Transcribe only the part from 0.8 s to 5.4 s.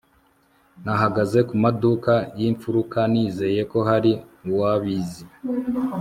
nahagaze kumaduka yimfuruka nizeye ko hari uwabizi